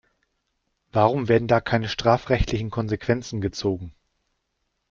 [0.91, 3.93] Warum werden da keine strafrechtlichen Konsequenzen gezogen?